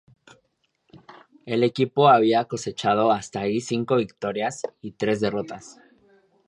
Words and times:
El 1.45 1.63
equipo 1.63 2.09
había 2.09 2.45
cosechado 2.45 3.11
hasta 3.11 3.41
ahí 3.41 3.61
cinco 3.61 3.97
victorias 3.97 4.63
y 4.81 4.93
tres 4.93 5.19
derrotas. 5.21 5.79